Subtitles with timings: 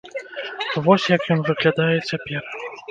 [0.87, 2.43] Вось як ён выглядае цяпер.